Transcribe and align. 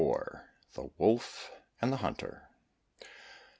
THE 0.73 0.89
WOLF 0.97 1.51
AND 1.79 1.93
THE 1.93 1.97
HUNTER. 1.97 2.49